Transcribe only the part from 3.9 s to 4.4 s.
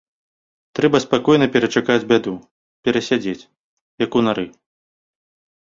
як у